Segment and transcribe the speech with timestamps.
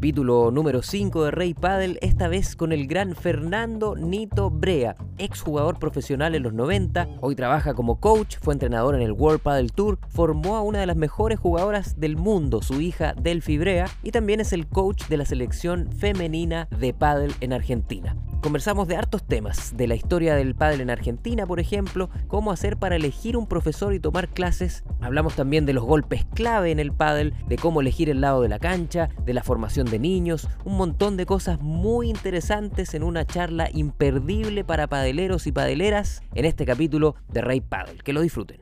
[0.00, 5.78] Capítulo número 5 de Rey Padel, esta vez con el gran Fernando Nito Brea, exjugador
[5.78, 9.98] profesional en los 90, hoy trabaja como coach, fue entrenador en el World Padel Tour,
[10.08, 14.40] formó a una de las mejores jugadoras del mundo, su hija Delphi Brea, y también
[14.40, 18.16] es el coach de la selección femenina de pádel en Argentina.
[18.40, 22.78] Conversamos de hartos temas, de la historia del pádel en Argentina, por ejemplo, cómo hacer
[22.78, 24.82] para elegir un profesor y tomar clases.
[25.02, 28.48] Hablamos también de los golpes clave en el pádel, de cómo elegir el lado de
[28.48, 33.26] la cancha, de la formación de niños, un montón de cosas muy interesantes en una
[33.26, 38.02] charla imperdible para padeleros y padeleras en este capítulo de Rey Padel.
[38.02, 38.60] Que lo disfruten.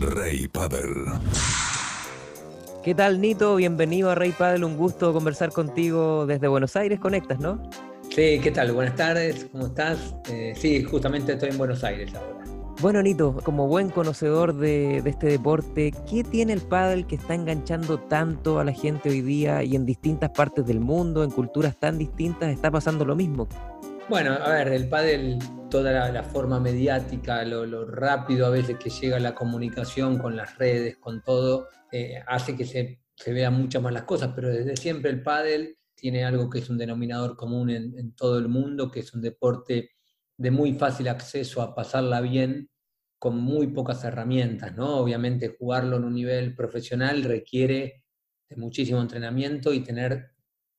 [0.00, 1.06] Rey Padel.
[2.82, 3.56] ¿Qué tal, Nito?
[3.56, 4.62] Bienvenido a Rey Padel.
[4.62, 7.00] Un gusto conversar contigo desde Buenos Aires.
[7.00, 7.60] Conectas, ¿no?
[8.08, 8.72] Sí, ¿qué tal?
[8.72, 10.14] Buenas tardes, ¿cómo estás?
[10.30, 12.44] Eh, sí, justamente estoy en Buenos Aires ahora.
[12.80, 17.98] Bueno, Nito, como buen conocedor de, este deporte, ¿qué tiene el pádel que está enganchando
[17.98, 21.98] tanto a la gente hoy día y en distintas partes del mundo, en culturas tan
[21.98, 23.48] distintas, está pasando lo mismo?
[24.08, 25.38] Bueno, a ver, el pádel,
[25.70, 30.96] toda la, forma mediática, lo, rápido a veces que llega la comunicación con las redes,
[30.96, 35.22] con todo, eh, hace que se, vean muchas más las cosas, pero desde siempre el
[35.22, 39.20] pádel tiene algo que es un denominador común en, todo el mundo, que es un
[39.20, 39.90] deporte
[40.38, 42.70] de muy fácil acceso a pasarla bien
[43.18, 44.96] con muy pocas herramientas, ¿no?
[45.00, 48.04] Obviamente jugarlo en un nivel profesional requiere
[48.48, 50.30] de muchísimo entrenamiento y tener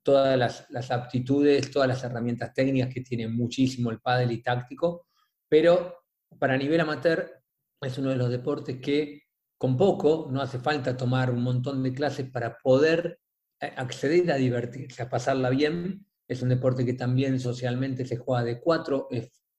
[0.03, 0.37] todas
[0.69, 5.07] las, aptitudes, todas las herramientas técnicas que tiene muchísimo el pádel y táctico,
[5.47, 5.95] pero
[6.39, 7.43] para nivel amateur
[7.81, 9.23] es uno de los deportes que
[9.57, 13.19] con poco no hace falta tomar un montón de clases para poder
[13.59, 16.05] eh, acceder a divertirse, a pasarla bien.
[16.27, 19.09] Es un deporte que también socialmente se juega de cuatro,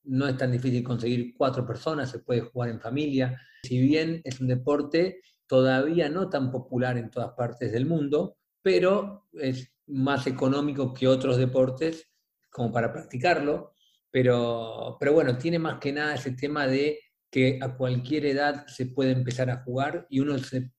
[0.05, 3.39] no es tan difícil conseguir cuatro personas, se puede jugar en familia.
[3.63, 9.27] Si bien es un deporte todavía no tan popular en todas partes del mundo, pero
[9.33, 12.11] es más económico que otros deportes
[12.51, 13.75] como para practicarlo,
[14.11, 16.99] pero, pero bueno, tiene más que nada ese tema de
[17.31, 20.73] que a cualquier edad se puede empezar a jugar y uno se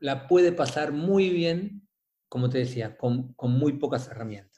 [0.00, 1.88] la puede pasar muy bien,
[2.28, 4.53] como te decía, con, con muy pocas herramientas.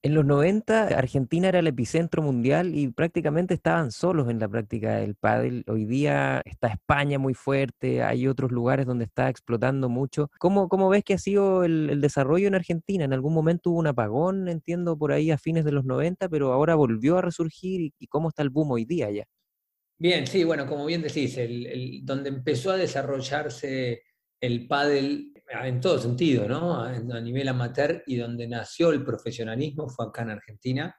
[0.00, 4.94] En los 90 Argentina era el epicentro mundial y prácticamente estaban solos en la práctica
[4.98, 5.64] del pádel.
[5.66, 10.30] Hoy día está España muy fuerte, hay otros lugares donde está explotando mucho.
[10.38, 13.04] ¿Cómo, cómo ves que ha sido el, desarrollo en Argentina?
[13.04, 16.52] En algún momento hubo un apagón, entiendo, por ahí a fines de los 90, pero
[16.52, 17.92] ahora volvió a resurgir.
[17.98, 19.24] ¿Y, cómo está el boom hoy día ya?
[19.98, 21.36] Bien, sí, bueno, como bien decís,
[22.04, 24.04] donde empezó a desarrollarse
[24.40, 26.80] el pádel en todo sentido, ¿no?
[26.80, 30.94] A, nivel amateur y donde nació el profesionalismo fue acá en Argentina.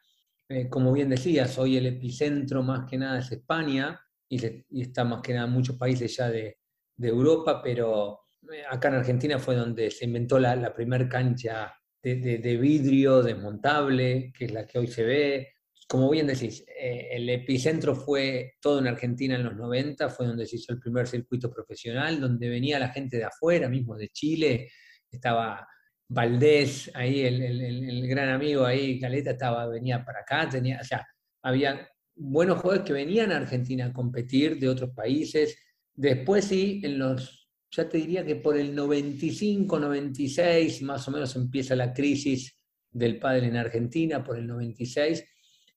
[0.48, 5.22] Eh, como bien decías, hoy el epicentro más que nada es España y, está más
[5.22, 6.58] que nada en muchos países ya de,
[7.02, 8.20] Europa, pero
[8.52, 13.24] eh, acá en Argentina fue donde se inventó la, la primera cancha de, de, vidrio
[13.24, 15.48] desmontable, que es la que hoy se ve,
[15.90, 20.46] como bien decís, eh, el epicentro fue todo en Argentina en los 90, fue donde
[20.46, 24.70] se hizo el primer circuito profesional, donde venía la gente de afuera, mismo de Chile,
[25.10, 25.68] estaba
[26.08, 31.04] Valdés, ahí el, gran amigo ahí, Caleta, estaba, venía para acá, tenía, o sea,
[31.42, 35.58] había buenos jugadores que venían a Argentina a competir de otros países.
[35.96, 41.36] Después sí, en los, ya te diría que por el 95, 96, más o menos
[41.36, 42.60] empieza la crisis
[42.92, 45.26] del padre en Argentina, por el 96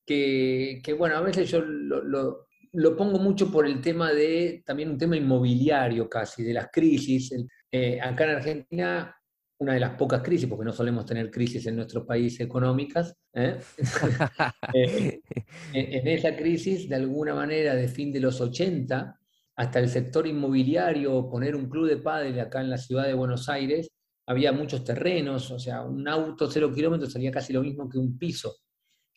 [0.06, 5.16] que, bueno, a veces yo lo, pongo mucho por el tema de, también un tema
[5.16, 7.32] inmobiliario casi, de las crisis.
[7.70, 9.16] Eh, acá en Argentina,
[9.58, 13.58] una de las pocas crisis, porque no solemos tener crisis en nuestro país económicas, ¿eh?
[14.74, 15.20] Eh,
[15.72, 19.18] en esa crisis, de alguna manera, de fin de los 80,
[19.56, 23.48] hasta el sector inmobiliario, poner un club de padres acá en la ciudad de Buenos
[23.48, 23.90] Aires,
[24.26, 28.18] había muchos terrenos, o sea, un auto cero kilómetros salía casi lo mismo que un
[28.18, 28.61] piso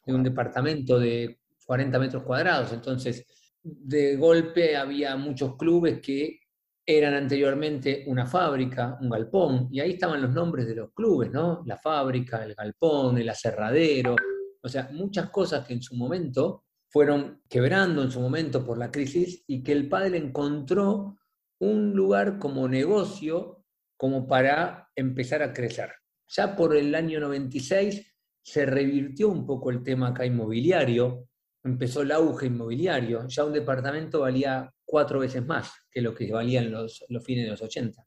[0.05, 2.71] de un departamento de 40 metros cuadrados.
[2.73, 3.25] Entonces,
[3.63, 6.39] de golpe había muchos clubes que
[6.85, 11.63] eran anteriormente una fábrica, un galpón, y ahí estaban los nombres de los clubes, ¿no?
[11.65, 14.15] La fábrica, el galpón, el aserradero,
[14.61, 18.91] o sea, muchas cosas que en su momento fueron quebrando en su momento por la
[18.91, 21.17] crisis y que el padre encontró
[21.59, 23.63] un lugar como negocio
[23.97, 25.91] como para empezar a crecer.
[26.27, 28.14] Ya por el año 96
[28.45, 31.29] se revirtió un poco el tema acá inmobiliario,
[31.63, 36.69] empezó el auge inmobiliario, ya un departamento valía cuatro veces más que lo que valían
[36.69, 38.05] los, los fines de los 80.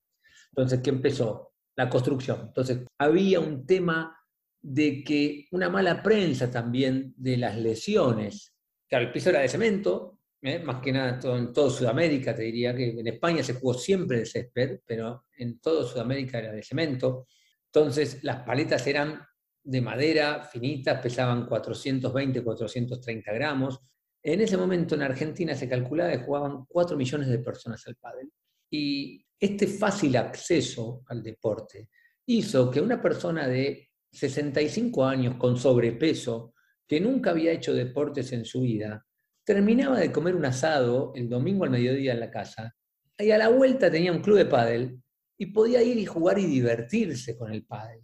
[0.53, 1.55] Entonces, ¿qué empezó?
[1.75, 2.41] La construcción.
[2.47, 4.17] Entonces, había un tema
[4.63, 8.55] de que una mala prensa también de las lesiones.
[8.89, 10.61] Claro, el piso era de cemento, ¿eh?
[10.61, 14.27] más que nada en toda Sudamérica, te diría que en España se jugó siempre de
[14.27, 17.27] césped, pero en toda Sudamérica era de cemento
[17.73, 19.21] Entonces, las paletas eran
[19.69, 23.79] de madera, finitas, pesaban 420, 430 gramos.
[24.23, 28.33] En ese momento en Argentina se calculaba que jugaban 4 millones de personas al pádel.
[28.71, 31.91] Y este fácil acceso al deporte
[32.27, 36.55] hizo que una persona de 65 años con sobrepeso,
[36.87, 39.05] que nunca había hecho deportes en su vida,
[39.45, 42.75] terminaba de comer un asado el domingo al mediodía en la casa
[43.19, 45.03] y a la vuelta tenía un club de pádel
[45.37, 48.01] y podía ir y jugar y divertirse con el pádel.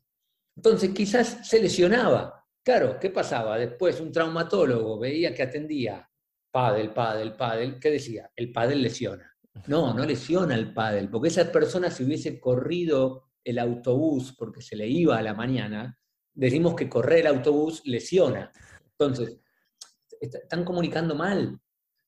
[0.57, 2.45] Entonces quizás se lesionaba.
[2.63, 3.59] Claro, ¿qué pasaba?
[3.59, 6.09] Después un traumatólogo veía que atendía
[6.51, 8.31] pádel, pádel, pádel, ¿qué decía?
[8.37, 9.31] El pádel lesiona.
[9.67, 14.77] No, no lesiona el pádel, porque esa persona si hubiese corrido el autobús porque se
[14.77, 15.99] le iba a la mañana,
[16.33, 18.53] decimos que correr el autobús lesiona.
[18.99, 19.41] Entonces,
[20.21, 21.61] están comunicando mal.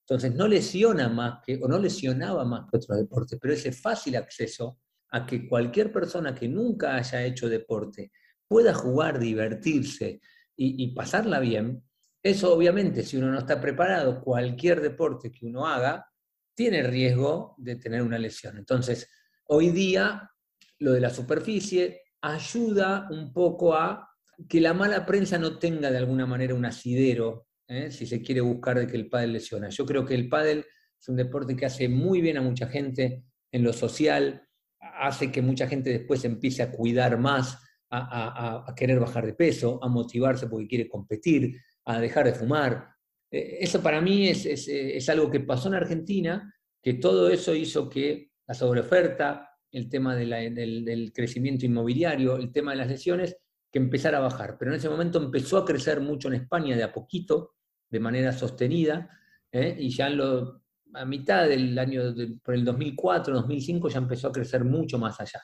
[0.09, 4.17] Entonces, no lesiona más que, o no lesionaba más que otros deportes, pero ese fácil
[4.17, 4.79] acceso
[5.11, 8.13] a que cualquier persona que nunca haya hecho deporte
[8.49, 10.21] pueda jugar, divertirse
[10.57, 11.83] y, pasarla bien,
[12.23, 16.07] eso obviamente, si uno no está preparado, cualquier deporte que uno haga,
[16.55, 18.57] tiene riesgo de tener una lesión.
[18.57, 19.09] Entonces,
[19.49, 20.31] hoy día,
[20.79, 24.09] lo de la superficie ayuda un poco a
[24.49, 27.91] que la mala prensa no tenga de alguna manera un asidero, ¿eh?
[27.91, 29.69] si se quiere buscar de que el pádel lesiona.
[29.69, 30.65] Yo creo que el pádel
[30.99, 34.47] es un deporte que hace muy bien a mucha gente en lo social,
[34.81, 37.59] hace que mucha gente después empiece a cuidar más,
[37.91, 42.89] a, querer bajar de peso, a motivarse porque quiere competir, a dejar de fumar.
[43.31, 46.53] Eh, eso para mí es, es, algo que pasó en Argentina,
[46.83, 52.73] que todo eso hizo que la sobreoferta, el tema del, del, crecimiento inmobiliario, el tema
[52.73, 53.37] de las lesiones,
[53.71, 54.57] que empezara a bajar.
[54.59, 57.57] Pero en ese momento empezó a crecer mucho en España de a poquito,
[57.89, 59.11] de manera sostenida,
[59.53, 59.77] ¿eh?
[59.79, 60.63] y ya lo,
[60.95, 65.43] a mitad del año, por el 2004, 2005, ya empezó a crecer mucho más allá.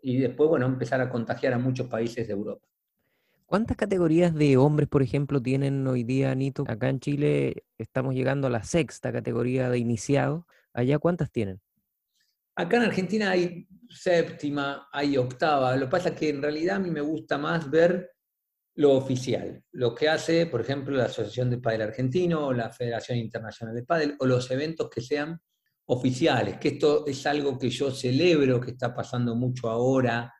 [0.00, 2.66] Y después, bueno, empezar a contagiar a muchos países de Europa.
[3.46, 6.64] ¿Cuántas categorías de hombres, por ejemplo, tienen hoy día, Anito?
[6.68, 10.44] Acá en Chile estamos llegando a la sexta categoría de iniciados.
[10.74, 11.60] ¿Allá cuántas tienen?
[12.54, 15.74] Acá en Argentina hay séptima, hay octava.
[15.76, 18.10] Lo que pasa es que en realidad a mí me gusta más ver
[18.74, 23.18] lo oficial, lo que hace, por ejemplo, la Asociación de Padel Argentino o la Federación
[23.18, 25.40] Internacional de Padel, o los eventos que sean
[25.90, 30.34] oficiales, que esto es algo que yo celebro, que está pasando mucho ahora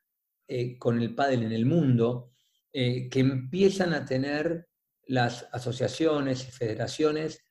[0.47, 2.33] eh, con el pádel en el mundo,
[2.73, 4.69] eh, que empiezan a tener
[5.07, 7.43] las asociaciones y federaciones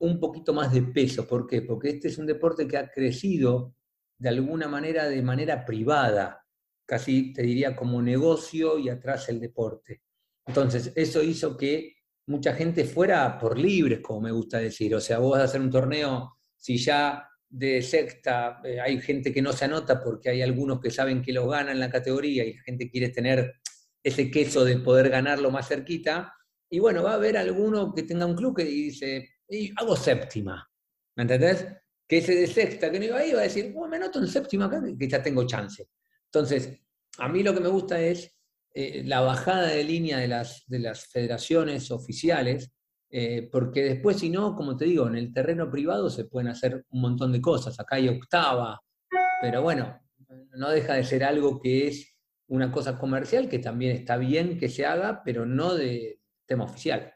[0.00, 1.26] un poquito más de peso.
[1.26, 1.62] ¿Por qué?
[1.62, 3.74] Porque este es un deporte que ha crecido
[4.18, 6.44] de alguna manera de manera privada,
[6.84, 10.02] casi te diría como negocio y atrás el deporte.
[10.46, 11.96] Entonces, eso hizo que
[12.26, 14.94] mucha gente fuera por libres, como me gusta decir.
[14.94, 19.32] O sea, vos vas a hacer un torneo, si ya de sexta eh, hay gente
[19.32, 22.54] que no se anota porque hay algunos que saben que lo ganan la categoría y
[22.54, 23.54] la gente quiere tener
[24.02, 26.32] ese queso de poder ganarlo más cerquita.
[26.70, 29.28] Y bueno, va a haber alguno que tenga un club que dice,
[29.76, 30.68] hago séptima.
[31.16, 31.66] ¿Me entendés?
[32.06, 34.28] Que ese de sexta que no iba ahí va a decir, bueno, me anoto en
[34.28, 35.88] séptima acá que ya tengo chance.
[36.26, 36.80] Entonces,
[37.18, 38.38] a mí lo que me gusta es
[38.74, 42.70] eh, la bajada de línea de las, de las federaciones oficiales,
[43.10, 46.84] eh, porque después, si no, como te digo, en el terreno privado se pueden hacer
[46.90, 47.78] un montón de cosas.
[47.80, 48.80] Acá hay octava,
[49.40, 50.00] pero bueno,
[50.56, 52.14] no deja de ser algo que es
[52.48, 57.12] una cosa comercial que también está bien que se haga, pero no de tema oficial.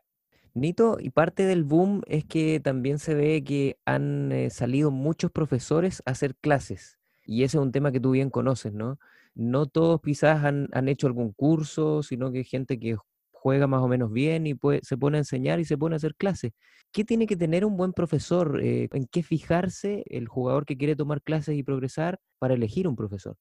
[0.55, 5.31] Nito, y parte del boom es que también se ve que han eh, salido muchos
[5.31, 6.99] profesores a hacer clases.
[7.25, 8.99] Y ese es un tema que tú bien conoces, ¿no?
[9.35, 12.97] no todos quizás han, hecho algún curso, sino que hay gente que
[13.43, 16.15] juega más o menos bien y se pone a enseñar y se pone a hacer
[16.15, 16.53] clases.
[16.93, 18.61] ¿Qué tiene que tener un buen profesor?
[18.63, 22.95] Eh, ¿En qué fijarse el jugador que quiere tomar clases y progresar para elegir un
[22.95, 23.37] profesor?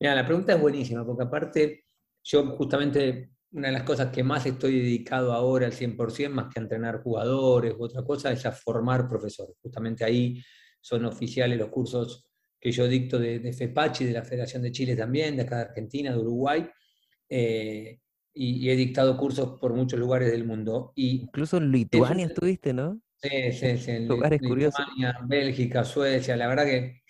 [0.00, 1.84] Mira, la pregunta es buenísima, porque aparte
[2.24, 6.58] yo justamente una de las cosas que más estoy dedicado ahora al 100%, más que
[6.58, 9.54] a entrenar jugadores u otra cosa, es a formar profesores.
[9.62, 10.42] Justamente ahí
[10.80, 12.28] son oficiales los cursos
[12.58, 15.62] que yo dicto de, de, FEPACHI, de la Federación de Chile también, de acá de
[15.62, 16.68] Argentina, de Uruguay,
[17.28, 18.00] eh,
[18.34, 20.92] y, he dictado cursos por muchos lugares del mundo.
[20.96, 23.00] Y Incluso en Lituania estuviste, ¿no?
[23.22, 23.90] Sí, sí, sí.
[23.92, 27.04] En Lugares Lituania, Bélgica, Suecia, la verdad que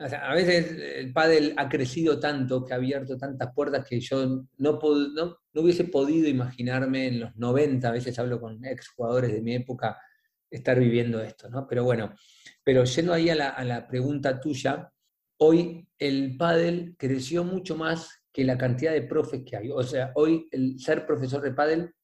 [0.00, 4.46] a veces el pádel ha crecido tanto, que ha abierto tantas puertas que yo no,
[4.56, 9.42] no, no, hubiese podido imaginarme en los 90, a veces hablo con ex jugadores de
[9.42, 9.98] mi época,
[10.50, 11.68] estar viviendo esto, ¿no?
[11.68, 12.14] Pero bueno,
[12.64, 14.90] pero yendo ahí a la, a la pregunta tuya,
[15.36, 19.70] hoy el pádel creció mucho más que la cantidad de profes que hay.
[19.70, 21.94] O sea, hoy el ser profesor de pádel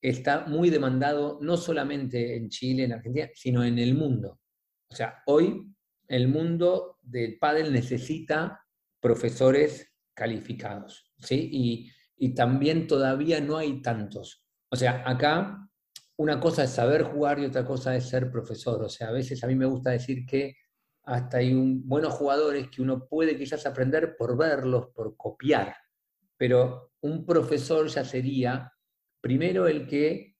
[0.00, 4.40] está muy demandado no solamente en Chile, en Argentina, sino en el mundo.
[4.90, 5.66] O sea, hoy
[6.08, 8.60] el mundo del pádel necesita
[9.00, 11.48] profesores calificados, ¿sí?
[11.52, 14.44] Y, y también todavía no hay tantos.
[14.70, 15.68] O sea, acá
[16.16, 18.82] una cosa es saber jugar y otra cosa es ser profesor.
[18.82, 20.56] O sea, a veces a mí me gusta decir que
[21.04, 25.74] hasta hay buenos jugadores que uno puede quizás aprender por verlos, por copiar,
[26.36, 28.72] pero un profesor ya sería
[29.20, 30.36] primero el que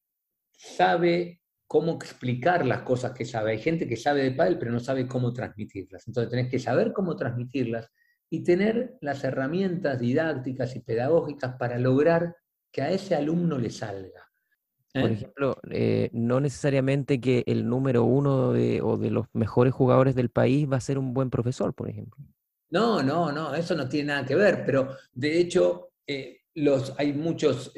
[0.51, 3.53] sabe cómo explicar las cosas que sabe.
[3.53, 6.07] Hay gente que sabe de pádel, pero no sabe cómo transmitirlas.
[6.07, 7.91] Entonces tenés que saber cómo transmitirlas
[8.31, 12.37] y tener las herramientas didácticas y pedagógicas para lograr
[12.71, 14.24] que a ese alumno le salga.
[14.95, 15.15] Por ¿Eh?
[15.15, 20.31] ejemplo, eh, no necesariamente que el número uno de, o de los mejores jugadores del
[20.31, 22.25] país va a ser un buen profesor, por ejemplo.
[22.71, 27.13] No, no, no, eso no tiene nada que ver, pero de hecho eh, los, hay
[27.13, 27.73] muchos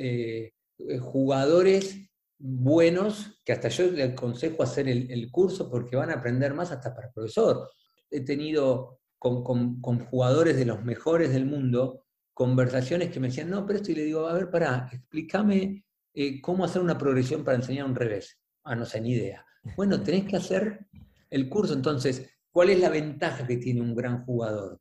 [1.01, 6.71] jugadores buenos que hasta yo les aconsejo hacer el, curso porque van a aprender más
[6.71, 7.71] hasta para profesor.
[8.11, 12.05] He tenido con, con, jugadores de los mejores del mundo
[12.35, 15.86] conversaciones que me decían, no, pero esto, y le digo, a ver, pará, explícame
[16.19, 18.41] eh, ¿cómo hacer una progresión para enseñar un revés?
[18.65, 19.45] Ah, no sé, ni idea.
[19.77, 20.87] Bueno, tenés que hacer
[21.29, 21.75] el curso.
[21.75, 24.81] Entonces, ¿cuál es la ventaja que tiene un gran jugador?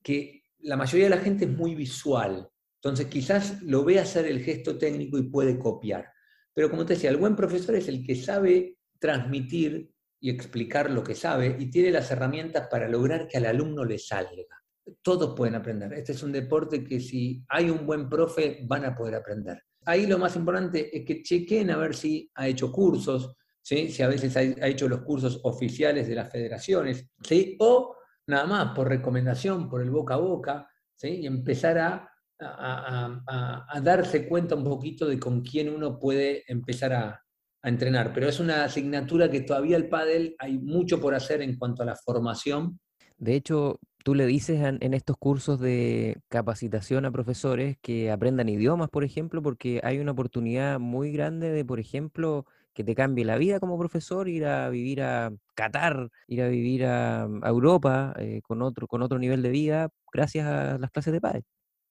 [0.00, 2.48] Que la mayoría de la gente es muy visual.
[2.80, 6.06] Entonces, quizás lo ve hacer el gesto técnico y puede copiar.
[6.54, 9.90] Pero como te decía, el buen profesor es el que sabe transmitir
[10.20, 13.98] y explicar lo que sabe y tiene las herramientas para lograr que al alumno le
[13.98, 14.44] salga.
[15.02, 15.92] Todos pueden aprender.
[15.94, 20.06] Este es un deporte que si hay un buen profe van a poder aprender ahí
[20.06, 23.90] lo más importante es que chequen a ver si ha hecho cursos, ¿sí?
[23.90, 27.56] si a veces ha, hecho los cursos oficiales de las federaciones, ¿sí?
[27.60, 31.20] o nada más por recomendación, por el boca a boca, ¿sí?
[31.22, 32.12] y empezar a,
[33.82, 37.22] darse cuenta un poquito de con quién uno puede empezar a,
[37.62, 38.12] entrenar.
[38.12, 41.86] Pero es una asignatura que todavía el pádel hay mucho por hacer en cuanto a
[41.86, 42.78] la formación.
[43.16, 48.88] De hecho, tú le dices en, estos cursos de capacitación a profesores que aprendan idiomas,
[48.88, 53.36] por ejemplo, porque hay una oportunidad muy grande de, por ejemplo, que te cambie la
[53.36, 58.62] vida como profesor, ir a vivir a Qatar, ir a vivir a, Europa eh, con,
[58.62, 61.42] otro, con otro nivel de vida gracias a las clases de padre.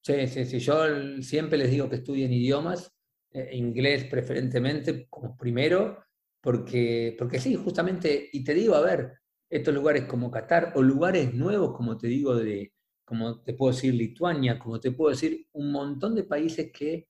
[0.02, 0.60] Sí, sí, sí.
[0.60, 0.86] Yo
[1.22, 2.94] siempre les digo que estudien idiomas,
[3.32, 6.02] eh, inglés preferentemente como primero,
[6.40, 9.20] porque, porque sí, justamente, y te digo, a ver,
[9.56, 12.74] estos lugares como Qatar o lugares nuevos, como te digo, de,
[13.06, 17.08] como te puedo decir Lituania, como te puedo decir un montón de países que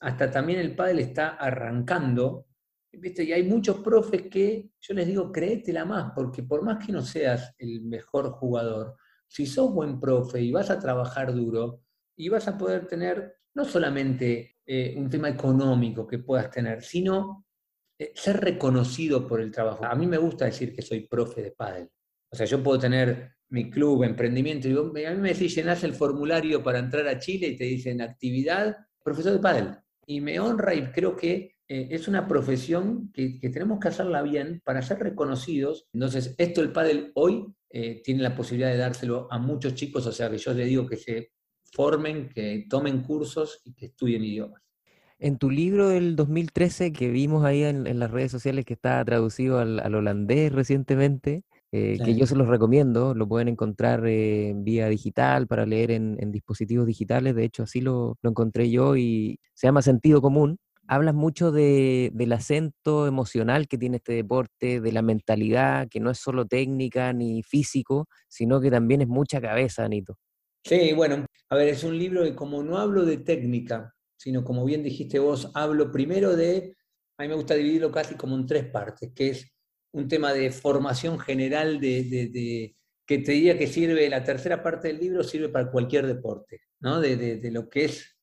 [0.00, 2.46] hasta también el pádel está arrancando,
[2.92, 3.24] ¿viste?
[3.24, 7.02] Y hay muchos profes que yo les digo, créetela más, porque por más que no
[7.02, 8.96] seas el mejor jugador,
[9.28, 11.80] si sos buen profe y vas a trabajar duro,
[12.16, 17.46] y vas a poder tener no solamente eh, un tema económico que puedas tener, sino
[18.14, 19.84] ser reconocido por el trabajo.
[19.84, 21.88] A mí me gusta decir que soy profe de pádel.
[22.30, 25.94] O sea, yo puedo tener mi club, emprendimiento, y a mí me decís, llenas el
[25.94, 29.76] formulario para entrar a Chile y te dicen actividad, profesor de pádel.
[30.06, 34.60] Y me honra y creo que eh, es una profesión que, tenemos que hacerla bien
[34.64, 35.86] para ser reconocidos.
[35.92, 40.12] Entonces, esto el pádel hoy eh, tiene la posibilidad de dárselo a muchos chicos, o
[40.12, 41.32] sea, que yo les digo que se
[41.72, 44.63] formen, que tomen cursos y que estudien idiomas.
[45.18, 49.58] En tu libro del 2013 que vimos ahí en, las redes sociales que está traducido
[49.58, 55.46] al, holandés recientemente, eh, que yo se los recomiendo, lo pueden encontrar eh, vía digital
[55.46, 60.20] para leer en, dispositivos digitales, de hecho así lo, encontré yo y se llama Sentido
[60.20, 60.58] Común.
[60.86, 66.18] Hablas mucho del acento emocional que tiene este deporte, de la mentalidad, que no es
[66.18, 70.18] solo técnica ni físico, sino que también es mucha cabeza, Anito.
[70.64, 73.93] Sí, bueno, a ver, es un libro que como no hablo de técnica,
[74.24, 76.78] sino como bien dijiste vos, hablo primero de,
[77.18, 79.52] a mí me gusta dividirlo casi como en tres partes, que es
[79.92, 84.98] un tema de formación general de, que te diría que sirve, la tercera parte del
[84.98, 87.02] libro sirve para cualquier deporte, ¿no?
[87.02, 88.16] de, lo que es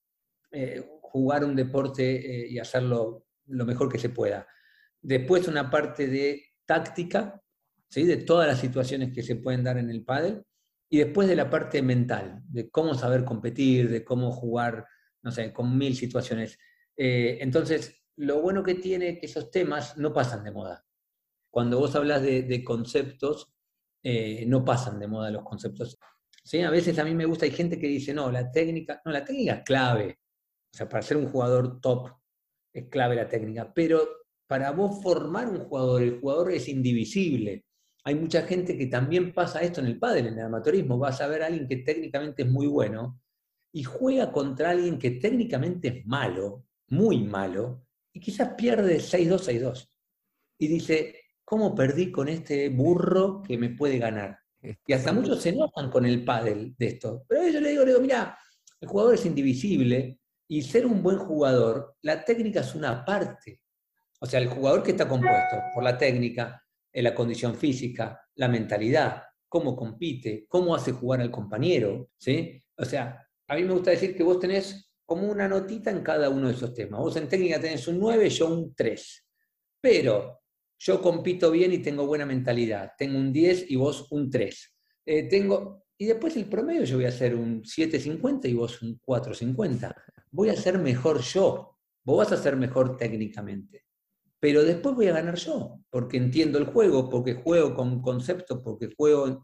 [0.51, 4.48] eh, jugar un deporte eh, y hacerlo lo mejor que se pueda.
[5.00, 7.39] Después una parte de táctica,
[7.89, 8.05] ¿sí?
[8.05, 10.41] de todas las situaciones que se pueden dar en el pádel,
[10.89, 14.88] y después de la parte mental, de cómo saber competir, de cómo jugar
[15.23, 16.57] no sé, con mil situaciones.
[16.95, 20.85] Eh, entonces, lo bueno que tiene que esos temas no pasan de moda.
[21.49, 23.53] Cuando vos hablas de, conceptos,
[24.03, 25.97] eh, no pasan de moda los conceptos.
[26.43, 26.61] ¿Sí?
[26.61, 29.23] A veces a mí me gusta, hay gente que dice, no, la técnica, no, la
[29.23, 30.19] técnica es clave.
[30.73, 32.09] O sea, para ser un jugador top
[32.73, 34.07] es clave la técnica, pero
[34.47, 37.65] para vos formar un jugador, el jugador es indivisible.
[38.03, 40.97] Hay mucha gente que también pasa esto en el pádel, en el amateurismo.
[40.97, 43.21] Vas a ver a alguien que técnicamente es muy bueno,
[43.73, 49.89] y juega contra alguien que técnicamente es malo, muy malo, y quizás pierde 6-2, 6-2.
[50.59, 54.37] Y dice, ¿cómo perdí con este burro que me puede ganar?
[54.85, 57.23] Y hasta muchos se enojan con el pádel de esto.
[57.27, 58.37] Pero yo le digo, le digo, mira,
[58.81, 63.61] El jugador es indivisible y ser un buen jugador, la técnica es una parte.
[64.19, 69.23] O sea, el jugador que está compuesto por la técnica, la condición física, la mentalidad,
[69.47, 72.61] cómo compite, cómo hace jugar al compañero, ¿sí?
[72.75, 76.29] O sea, a mí me gusta decir que vos tenés como una notita en cada
[76.29, 77.01] uno de esos temas.
[77.01, 79.27] Vos en técnica tenés un 9, yo un 3.
[79.81, 80.39] Pero
[80.79, 82.93] yo compito bien y tengo buena mentalidad.
[82.98, 84.77] Tengo un 10 y vos un 3.
[85.05, 89.01] Eh, tengo, y después el promedio yo voy a hacer un 7.50 y vos un
[89.01, 89.93] 4.50.
[90.31, 91.77] Voy a ser mejor yo.
[92.05, 93.84] Vos vas a ser mejor técnicamente.
[94.39, 98.96] Pero después voy a ganar yo, porque entiendo el juego, porque juego con conceptos, porque
[98.96, 99.43] juego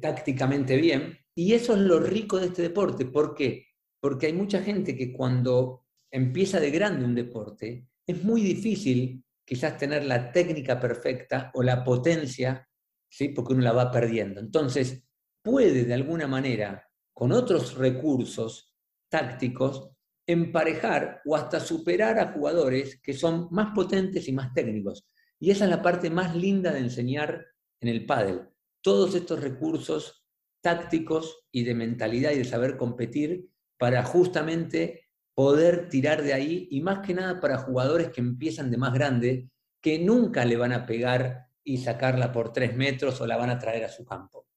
[0.00, 1.18] tácticamente bien.
[1.34, 3.06] Y eso es lo rico de este deporte.
[3.06, 3.66] ¿Por qué?
[4.00, 9.76] Porque hay mucha gente que cuando empieza de grande un deporte, es muy difícil quizás
[9.76, 12.68] tener la técnica perfecta o la potencia,
[13.08, 13.30] ¿sí?
[13.30, 14.40] porque uno la va perdiendo.
[14.40, 15.04] Entonces,
[15.42, 18.74] puede de alguna manera, con otros recursos
[19.08, 19.90] tácticos,
[20.26, 25.08] emparejar o hasta superar a jugadores que son más potentes y más técnicos.
[25.40, 27.46] Y esa es la parte más linda de enseñar
[27.80, 28.42] en el pádel.
[28.80, 30.24] Todos estos recursos
[30.60, 36.80] tácticos y de mentalidad y de saber competir para justamente poder tirar de ahí y
[36.80, 40.86] más que nada para jugadores que empiezan de más grande, que nunca le van a
[40.86, 44.48] pegar y sacarla por tres metros o la van a traer a su campo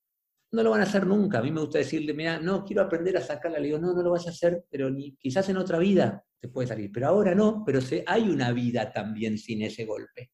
[0.51, 1.39] no lo van a hacer nunca.
[1.39, 3.59] A mí me gusta decirle, mira, no, quiero aprender a sacarla.
[3.59, 6.49] Le digo, no, no lo vas a hacer, pero ni, quizás en otra vida te
[6.49, 6.91] puede salir.
[6.91, 10.31] Pero ahora no, pero se, hay una vida también sin ese golpe.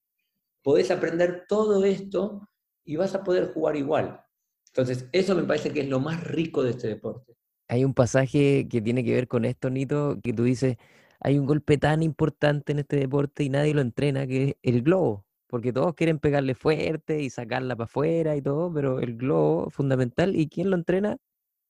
[0.61, 2.49] Podés aprender todo esto
[2.87, 4.19] y vas a poder jugar igual.
[4.69, 7.35] Entonces, eso me parece que es lo más rico de este deporte.
[7.67, 10.77] Hay un pasaje que tiene que ver con esto, Nito, que tú dices,
[11.19, 14.81] hay un golpe tan importante en este deporte y nadie lo entrena, que es el
[14.81, 19.69] globo porque todos quieren pegarle fuerte y sacarla para afuera y todo, pero el globo
[19.69, 21.17] fundamental, ¿y quién lo entrena?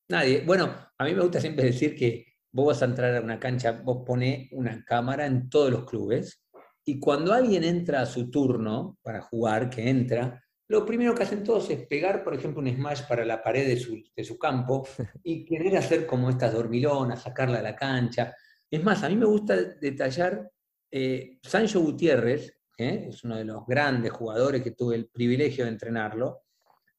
[0.10, 0.44] Nadie.
[0.46, 3.82] Bueno, a mí me gusta siempre decir que vos vas a entrar a una cancha,
[3.84, 6.44] vos pones una cámara en todos los clubes,
[6.84, 11.44] y cuando alguien entra a su turno para jugar, que entra, lo primero que hacen
[11.44, 14.88] todos es pegar, por ejemplo, un smash para la pared de su, de su campo
[15.24, 18.36] y querer hacer como estas dormilonas, sacarla a la cancha.
[18.70, 20.52] Es más, a mí me gusta detallar,
[20.92, 23.08] eh, Sancho Gutiérrez, ¿eh?
[23.10, 26.44] es uno de los grandes jugadores que tuve el privilegio de entrenarlo,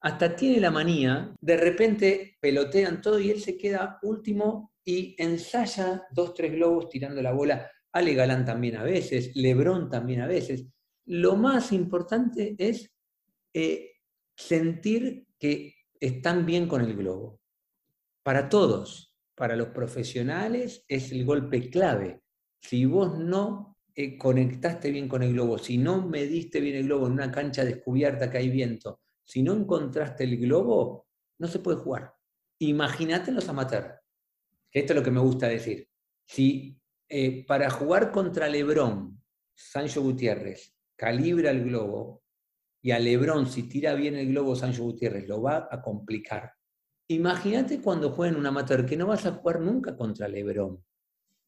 [0.01, 6.03] hasta tiene la manía, de repente pelotean todo y él se queda último y ensaya
[6.11, 7.69] dos, tres globos tirando la bola.
[7.91, 10.65] Ale Galán también a veces, Lebrón también a veces.
[11.05, 12.91] Lo más importante es
[13.53, 13.93] eh,
[14.35, 17.39] sentir que están bien con el globo.
[18.23, 22.21] Para todos, para los profesionales es el golpe clave.
[22.61, 27.07] Si vos no eh, conectaste bien con el globo, si no mediste bien el globo
[27.07, 31.07] en una cancha descubierta que hay viento, si no encontraste el globo,
[31.37, 32.13] no se puede jugar.
[32.59, 33.95] Imagínate los amateurs,
[34.71, 35.87] esto es lo que me gusta decir.
[36.25, 39.23] Si eh, para jugar contra Lebrón,
[39.55, 42.23] Sancho Gutiérrez calibra el globo,
[42.81, 46.53] y a Lebrón, si tira bien el globo Sancho Gutiérrez, lo va a complicar.
[47.07, 50.83] Imagínate cuando jueguen un amateur, que no vas a jugar nunca contra Lebrón.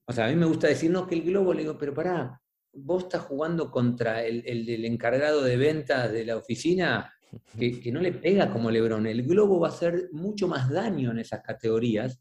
[0.06, 2.42] O sea, a mí me gusta decir, no, que el globo, le digo, pero pará,
[2.74, 7.14] vos estás jugando contra el, el, encargado de ventas de la oficina
[7.58, 9.06] que, no le pega como Lebron.
[9.08, 12.20] El globo va a hacer mucho más daño en esas categorías.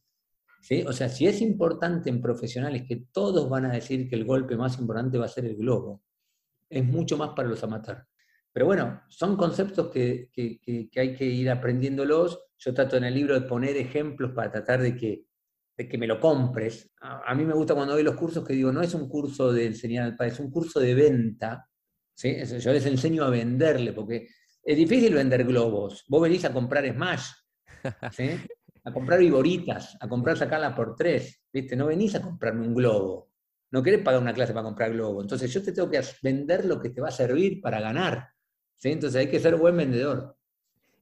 [0.87, 4.57] O sea, si es importante en profesionales que todos van a decir que el golpe
[4.57, 6.03] más importante va a ser el globo,
[6.69, 8.05] es mucho más para los amateurs.
[8.53, 12.47] Pero bueno, son conceptos que, que hay que ir aprendiéndolos.
[12.59, 15.25] Yo trato en el libro de poner ejemplos para tratar de que
[15.89, 16.91] que me lo compres.
[17.01, 19.67] A, mí me gusta cuando doy los cursos que digo, no es un curso de
[19.67, 21.67] enseñar al padre, es un curso de venta.
[22.15, 22.37] ¿sí?
[22.59, 24.29] Yo les enseño a venderle, porque
[24.63, 26.05] es difícil vender globos.
[26.09, 27.31] Vos venís a comprar Smash,
[28.85, 31.43] a comprar viboritas, a comprar sacarla por tres.
[31.53, 31.77] ¿viste?
[31.77, 33.31] No venís a comprarme un globo.
[33.73, 35.23] No querés pagar una clase para comprar globo.
[35.23, 38.29] Entonces yo te tengo que vender lo que te va a servir para ganar.
[38.81, 38.91] ¿Sí?
[38.91, 40.37] Entonces hay que ser buen vendedor.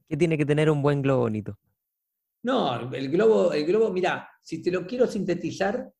[0.07, 1.57] ¿Qué tiene que tener un buen globo, Nito?
[2.43, 5.91] No, el globo, el globo, mira, si te lo quiero sintetizar,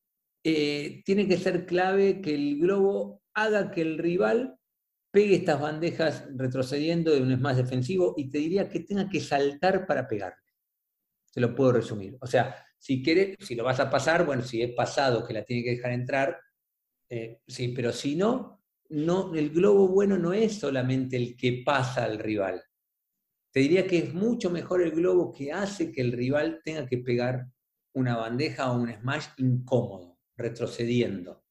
[0.44, 4.56] eh, tiene que ser clave que el globo haga que el rival
[5.12, 9.86] pegue estas bandejas retrocediendo de un más defensivo y te diría que tenga que saltar
[9.86, 10.38] para pegarle.
[11.26, 12.18] Se lo puedo resumir.
[12.22, 15.44] O sea, si quieres, si lo vas a pasar, bueno, si es pasado que la
[15.44, 16.40] tiene que dejar entrar,
[17.10, 18.59] eh, sí, pero si no,
[18.90, 22.64] no, el globo bueno no es solamente el que pasa al rival.
[23.52, 27.00] Te diría que es mucho mejor el globo que hace que el rival tenga que
[27.00, 27.48] pegar
[27.94, 31.44] una bandeja o un smash incómodo, retrocediendo.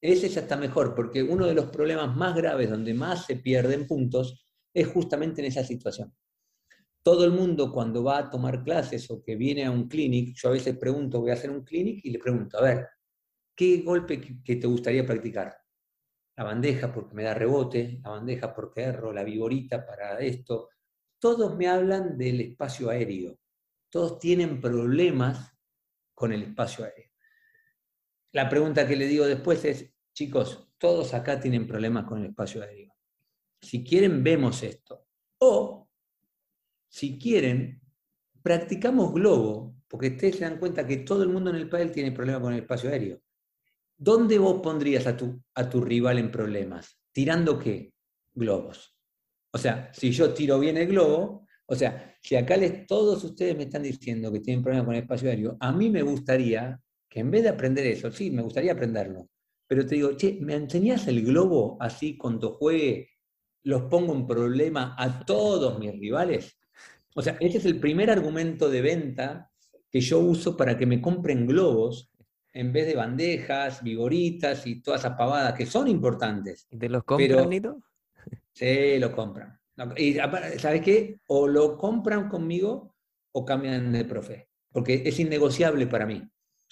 [0.00, 3.86] Ese ya está mejor, porque uno de los problemas más graves donde más se pierden
[3.86, 6.12] puntos es justamente en esa situación.
[7.04, 10.48] todo el mundo cuando va a tomar clases o que viene a un clinic, yo
[10.50, 12.88] a veces pregunto, voy a hacer un clinic y le pregunto, a ver,
[13.56, 15.61] ¿qué golpe que te gustaría practicar?
[16.36, 20.70] La bandeja porque me da rebote, la bandeja porque erro, la vigorita para esto.
[21.18, 23.38] Todos me hablan del espacio aéreo.
[23.90, 25.52] Todos tienen problemas
[26.14, 27.10] con el espacio aéreo.
[28.32, 32.62] La pregunta que le digo después es, chicos, todos acá tienen problemas con el espacio
[32.62, 32.94] aéreo.
[33.60, 35.06] Si quieren, vemos esto.
[35.38, 35.88] O
[36.88, 37.80] si quieren,
[38.42, 42.12] practicamos globo, porque ustedes se dan cuenta que todo el mundo en el país tiene
[42.12, 43.20] problemas con el espacio aéreo.
[44.04, 46.98] ¿Dónde vos pondrías a tu, a tu rival en problemas?
[47.12, 47.94] ¿Tirando qué?
[48.34, 48.96] Globos.
[49.52, 53.56] O sea, si yo tiro bien el globo, o sea, si acá les, todos ustedes
[53.56, 57.20] me están diciendo que tienen problemas con el espacio aéreo, a mí me gustaría que
[57.20, 59.28] en vez de aprender eso, sí, me gustaría aprenderlo,
[59.68, 63.08] pero te digo, che, ¿me enseñás el globo así cuando juegue?
[63.62, 66.58] Los pongo en problema a todos mis rivales.
[67.14, 69.52] O sea, este es el primer argumento de venta
[69.92, 72.11] que yo uso para que me compren globos
[72.52, 76.66] en vez de bandejas, vigoritas y todas esas pavadas que son importantes.
[76.70, 77.82] ¿Y te los compran, Nito?
[78.52, 79.58] Sí, lo compran.
[79.96, 80.14] Y
[80.58, 81.20] ¿sabes qué?
[81.26, 82.94] O lo compran conmigo
[83.32, 86.22] o cambian de profe, porque es innegociable para mí.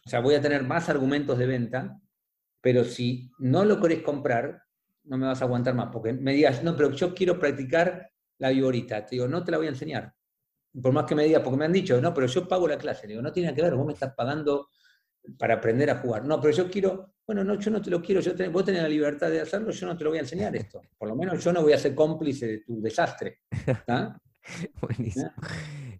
[0.04, 2.00] O sea, voy a tener más argumentos de venta,
[2.60, 4.62] pero si no lo querés comprar,
[5.04, 8.50] no me vas a aguantar más, porque me digas, no, pero yo quiero practicar la
[8.50, 9.06] vigorita.
[9.06, 10.14] Te digo, no te la voy a enseñar
[10.82, 13.06] por más que me digas, porque me han dicho, no, pero yo pago la clase.
[13.06, 14.68] Le digo, no tiene nada que ver, vos me estás pagando
[15.38, 16.24] para aprender a jugar.
[16.24, 18.88] No, pero yo quiero, bueno, no, yo no te lo quiero, yo vos tenés la
[18.88, 20.80] libertad de hacerlo, yo no te lo voy a enseñar esto.
[20.98, 23.40] Por lo menos yo no voy a ser cómplice de tu desastre.
[24.80, 25.30] Buenísimo.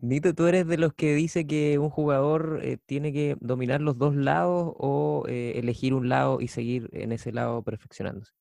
[0.00, 3.98] Nito, ¿tú eres de los que dice que un jugador eh, tiene que dominar los
[3.98, 8.33] dos lados o eh, elegir un lado y seguir en ese lado perfeccionándose?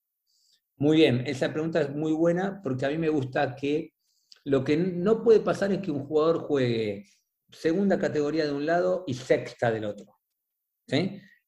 [0.78, 3.92] Muy bien, esa pregunta es muy buena porque a mí me gusta que
[4.46, 7.06] lo que no puede pasar es que un jugador juegue
[7.52, 10.19] segunda categoría de un lado y sexta del otro.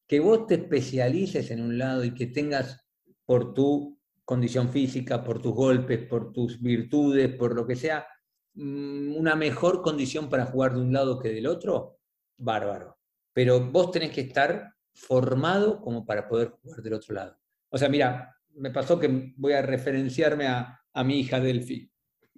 [0.06, 2.84] Que vos te especialices en un lado y que tengas
[3.24, 8.06] por tu condición física, por tus golpes, por tus virtudes, por lo que sea,
[8.54, 11.98] mm, una mejor condición para jugar de un lado que del otro,
[12.36, 12.98] bárbaro.
[13.32, 17.36] Pero vos tenés que estar formado como para poder jugar del otro lado.
[17.70, 21.92] O sea, mira, me pasó que voy a referenciarme a, a mi hija Delphi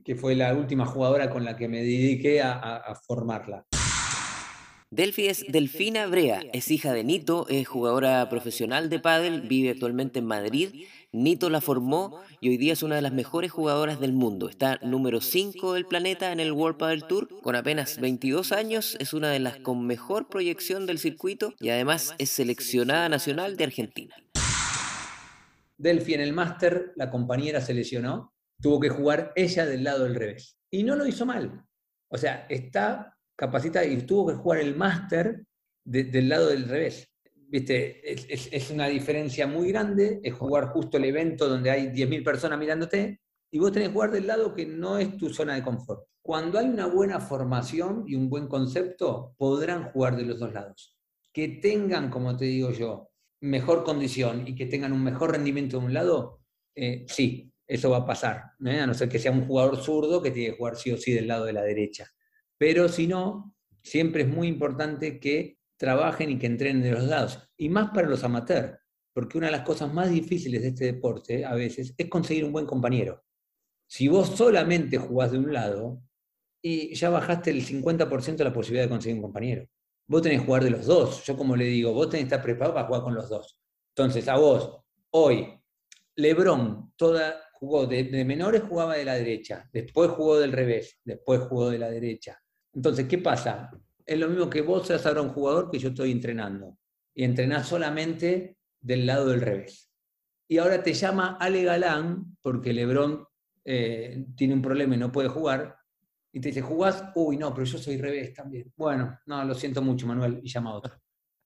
[0.04, 3.66] que fue la última jugadora con la que me dediqué a, formarla.
[4.94, 10.20] Delphi es Delfina Brea, es hija de Nito, es jugadora profesional de pádel, vive actualmente
[10.20, 10.86] en Madrid.
[11.10, 14.48] Nito la formó y hoy día es una de las mejores jugadoras del mundo.
[14.48, 17.28] Está número 5 del planeta en el World Padel Tour.
[17.42, 22.14] Con apenas 22 años es una de las con mejor proyección del circuito y además
[22.18, 24.14] es seleccionada nacional de Argentina.
[25.76, 30.14] Delphi en el máster, la compañera se lesionó tuvo que jugar ella del lado del
[30.14, 30.56] revés.
[30.70, 31.64] Y no lo hizo mal.
[32.08, 35.44] O sea, está capacitada y tuvo que jugar el máster
[35.84, 37.08] del lado del revés.
[37.48, 38.00] Viste,
[38.32, 43.20] es, una diferencia muy grande, es jugar justo el evento donde hay 10.000 personas mirándote
[43.50, 46.04] y vos tenés que jugar del lado que no es tu zona de confort.
[46.20, 50.96] Cuando hay una buena formación y un buen concepto, podrán jugar de los dos lados.
[51.32, 55.86] Que tengan, como te digo yo, mejor condición y que tengan un mejor rendimiento de
[55.86, 56.40] un lado,
[56.74, 58.80] eh, sí, eso va a pasar, ¿eh?
[58.80, 61.12] a no ser que sea un jugador zurdo que tiene que jugar sí o sí
[61.12, 62.10] del lado de la derecha.
[62.64, 67.38] Pero si no, siempre es muy importante que trabajen y que entrenen de los lados,
[67.58, 68.78] y más para los amateurs,
[69.12, 72.52] porque una de las cosas más difíciles de este deporte a veces es conseguir un
[72.52, 73.22] buen compañero.
[73.86, 76.00] Si vos solamente jugás de un lado,
[76.62, 79.68] y ya bajaste el 50% de la posibilidad de conseguir un compañero.
[80.08, 81.22] Vos tenés que jugar de los dos.
[81.26, 83.60] Yo como le digo, vos tenés que estar preparado para jugar con los dos.
[83.94, 85.52] Entonces, a vos, hoy,
[86.16, 91.68] Lebron, toda, jugó de, menores jugaba de la derecha, después jugó del revés, después jugó
[91.68, 92.40] de la derecha.
[92.74, 93.70] Entonces, ¿qué pasa?
[94.04, 96.78] Es lo mismo que vos seas ahora un jugador que yo estoy entrenando.
[97.14, 99.90] Y entrenás solamente del lado del revés.
[100.48, 103.24] Y ahora te llama Ale Galán, porque Lebron
[103.64, 105.76] eh, tiene un problema y no puede jugar,
[106.34, 107.12] y te dice, ¿jugás?
[107.14, 108.72] Uy, no, pero yo soy revés también.
[108.76, 110.92] Bueno, no, lo siento mucho, Manuel, y llama a otro.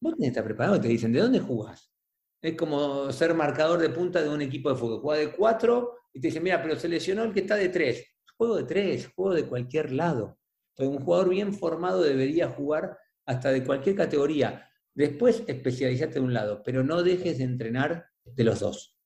[0.01, 1.93] Vos tenés que estar preparado te dicen, ¿de dónde jugás?
[2.41, 5.01] Es como ser marcador de punta de un equipo de fútbol.
[5.01, 8.17] Juega de cuatro y te dicen, mira, pero se lesionó el que está de tres.
[8.39, 10.38] Juego de tres, juego de cualquier lado.
[10.79, 14.69] Entonces, un jugador bien formado debería jugar hasta de cualquier categoría.
[14.95, 18.97] Después especializate de un lado, pero no dejes de entrenar de los dos.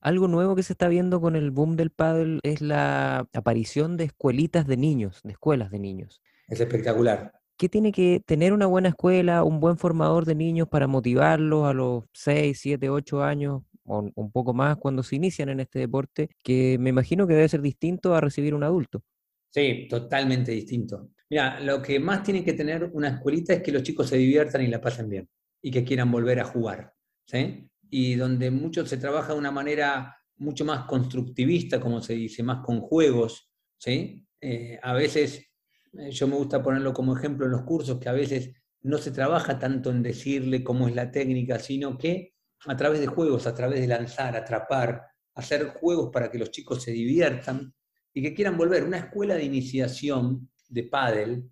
[0.00, 4.04] Algo nuevo que se está viendo con el boom del pádel es la aparición de
[4.04, 6.22] escuelitas de niños, de escuelas de niños.
[6.48, 7.32] Es espectacular.
[7.58, 11.74] ¿Qué tiene que tener una buena escuela, un buen formador de niños para motivarlos a
[11.74, 16.30] los 6, 7, 8 años o un poco más cuando se inician en este deporte,
[16.42, 19.02] que me imagino que debe ser distinto a recibir un adulto?
[19.50, 21.10] Sí, totalmente distinto.
[21.28, 24.62] Mira, lo que más tiene que tener una escuelita es que los chicos se diviertan
[24.62, 25.28] y la pasen bien
[25.62, 26.92] y que quieran volver a jugar.
[27.26, 27.68] ¿sí?
[27.90, 32.64] Y donde mucho se trabaja de una manera mucho más constructivista, como se dice, más
[32.64, 33.50] con juegos.
[33.76, 34.26] ¿sí?
[34.40, 35.50] Eh, a veces,
[35.98, 39.10] eh, yo me gusta ponerlo como ejemplo en los cursos, que a veces no se
[39.10, 42.34] trabaja tanto en decirle cómo es la técnica, sino que
[42.66, 45.02] a través de juegos, a través de lanzar, atrapar,
[45.34, 47.72] hacer juegos para que los chicos se diviertan
[48.12, 48.84] y que quieran volver.
[48.84, 51.50] Una escuela de iniciación de pádel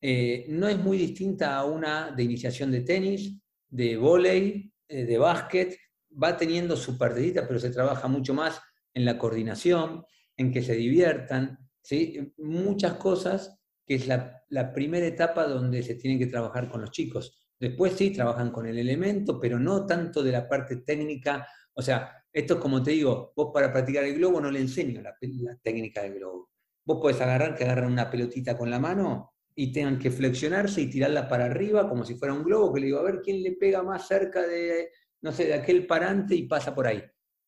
[0.00, 5.18] eh, no es muy distinta a una de iniciación de tenis, de vóley, eh, de
[5.18, 5.76] básquet.
[6.22, 8.60] Va teniendo su partidita, pero se trabaja mucho más
[8.94, 10.04] en la coordinación,
[10.36, 12.32] en que se diviertan, ¿sí?
[12.38, 16.90] muchas cosas que es la, la primera etapa donde se tiene que trabajar con los
[16.90, 17.38] chicos.
[17.58, 21.46] Después sí, trabajan con el elemento, pero no tanto de la parte técnica.
[21.74, 25.00] O sea, esto es como te digo, vos para practicar el globo no le enseño
[25.00, 25.16] la,
[25.62, 26.50] técnica del globo.
[26.84, 30.90] Vos podés agarrar, que agarran una pelotita con la mano y tengan que flexionarse y
[30.90, 33.52] tirarla para arriba como si fuera un globo, que le digo, a ver quién le
[33.52, 34.90] pega más cerca de,
[35.22, 37.02] no sé, de aquel parante y pasa por ahí.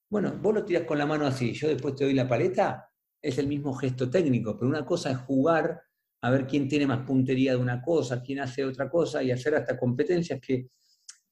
[0.09, 2.91] Bueno, vos lo tirás con la mano así, yo después te doy la paleta,
[3.23, 5.81] es el mismo gesto técnico, pero una cosa es jugar
[6.23, 9.55] a ver quién tiene más puntería de una cosa, quién hace otra cosa y hacer
[9.55, 10.69] hasta competencias que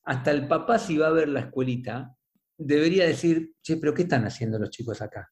[0.04, 2.16] hasta el papá si va a ver la escuelita,
[2.59, 5.31] debería decir, che, pero ¿qué están haciendo los chicos acá?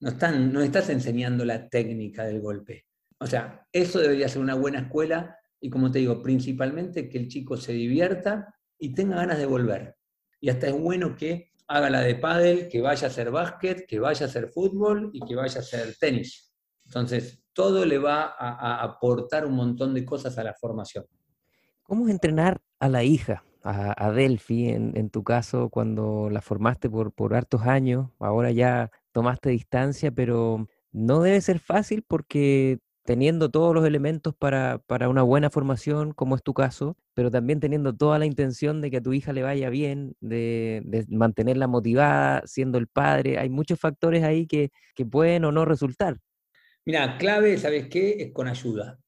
[0.00, 2.86] No, están, no estás enseñando la técnica del golpe.
[3.18, 7.28] O sea, eso debería ser una buena escuela y como te digo, principalmente que el
[7.28, 9.96] chico se divierta y tenga ganas de volver.
[10.40, 13.98] Y hasta es bueno que haga la de pádel, que vaya a hacer básquet, que
[13.98, 16.54] vaya a hacer fútbol y que vaya a hacer tenis.
[16.84, 21.04] Entonces, todo le va a, aportar un montón de cosas a la formación.
[21.82, 23.44] ¿Cómo entrenar a la hija?
[23.62, 29.50] A, Delphi, en, tu caso, cuando la formaste por, por hartos años, ahora ya tomaste
[29.50, 36.12] distancia, pero no debe ser fácil porque teniendo todos los elementos para, una buena formación,
[36.12, 39.32] como es tu caso, pero también teniendo toda la intención de que a tu hija
[39.32, 44.70] le vaya bien, de, mantenerla motivada, siendo el padre, hay muchos factores ahí que,
[45.10, 46.18] pueden o no resultar.
[46.84, 48.16] Mira, clave, ¿sabes qué?
[48.18, 48.98] Es con ayuda.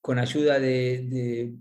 [0.00, 1.52] Con ayuda de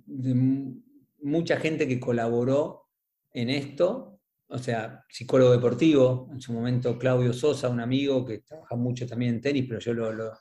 [1.22, 2.88] mucha gente que colaboró
[3.32, 8.76] en esto, o sea, psicólogo deportivo, en su momento Claudio Sosa, un amigo que trabaja
[8.76, 10.34] mucho también en tenis, pero yo lo,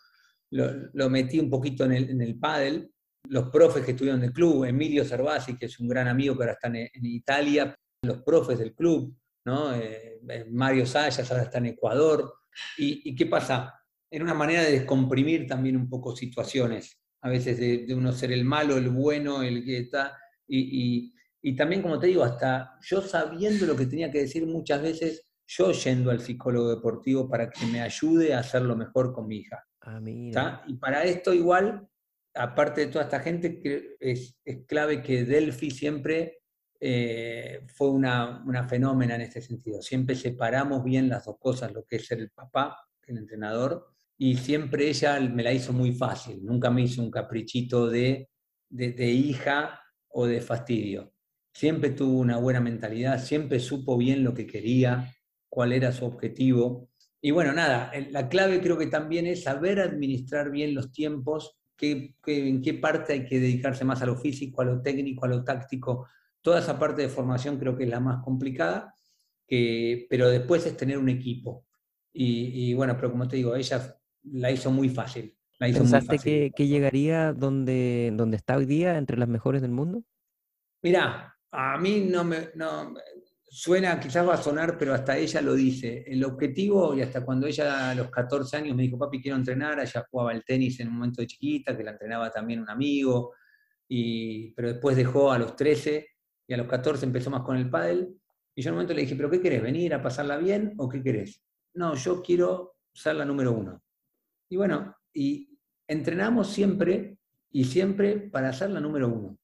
[0.51, 2.91] lo, metí un poquito en el, en el pádel,
[3.29, 6.53] los profes que estuvieron del club, Emilio Cervasi, que es un gran amigo que ahora
[6.55, 9.15] está en, Italia, los profes del club,
[9.45, 9.75] ¿no?
[9.75, 12.33] Eh, eh, Mario Sayas ahora está en Ecuador.
[12.79, 13.75] ¿Y, qué pasa?
[14.11, 18.33] Era una manera de descomprimir también un poco situaciones, a veces de, de uno ser
[18.33, 20.17] el malo, el bueno, el que está,
[20.49, 25.25] y, también, como te digo, hasta yo sabiendo lo que tenía que decir muchas veces,
[25.47, 29.65] yo yendo al psicólogo deportivo para que me ayude a hacerlo mejor con mi hija.
[29.81, 30.01] Ah,
[30.67, 31.89] y para esto igual,
[32.35, 36.39] aparte de toda esta gente, es, es clave que Delphi siempre
[36.81, 39.83] eh, fue una, una fenómena en este sentido.
[39.83, 44.37] Siempre separamos bien las dos cosas, lo que es ser el papá, el entrenador, y
[44.37, 46.45] siempre ella me la hizo muy fácil.
[46.45, 48.29] Nunca me hizo un caprichito de,
[48.69, 51.13] de, de hija o de fastidio.
[51.53, 55.15] Siempre tuvo una buena mentalidad, siempre supo bien lo que quería,
[55.49, 56.91] cuál era su objetivo.
[57.21, 62.15] Y bueno, nada, la clave creo que también es saber administrar bien los tiempos, qué,
[62.27, 65.45] en qué parte hay que dedicarse más a lo físico, a lo técnico, a lo
[65.45, 66.09] táctico.
[66.43, 68.95] Toda esa parte de formación creo que es la más complicada,
[69.47, 71.65] que, pero después es tener un equipo.
[72.13, 75.38] Y, bueno, pero como te digo, ella la hizo muy fácil.
[75.59, 80.05] ¿Pensaste que, llegaría donde, donde está hoy día, entre las mejores del mundo?
[80.83, 82.51] Mirá, a mí no me...
[83.51, 86.05] suena, quizás va a sonar, pero hasta ella lo dice.
[86.07, 89.81] El objetivo, y hasta cuando ella a los 14 años me dijo, papi, quiero entrenar,
[89.81, 93.35] ella jugaba el tenis en un momento de chiquita, que la entrenaba también un amigo,
[93.89, 96.07] y, pero después dejó a los 13
[96.47, 98.15] y a los 14 empezó más con el pádel.
[98.55, 99.63] Y yo en un momento le dije, ¿pero qué querés?
[99.63, 101.43] ¿Venir a pasarla bien o qué querés?
[101.75, 103.83] No, yo quiero ser la número uno.
[104.51, 107.19] Y bueno, y entrenamos siempre
[107.51, 109.39] y siempre para ser la número uno.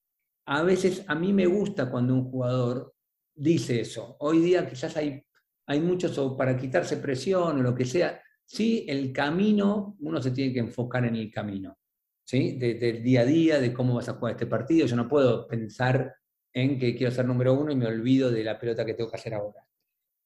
[0.47, 2.95] A veces a mí me gusta cuando un jugador
[3.35, 4.17] dice eso.
[4.21, 5.25] Hoy día quizás hay,
[5.67, 8.21] hay muchos para quitarse presión o lo que sea.
[8.45, 11.79] Sí, el camino, uno se tiene que enfocar en el camino,
[12.25, 12.59] ¿sí?
[12.59, 14.87] del día a día, de cómo vas a jugar este partido.
[14.87, 16.15] Yo no puedo pensar
[16.53, 19.17] en que quiero ser número uno y me olvido de la pelota que tengo que
[19.17, 19.67] hacer ahora.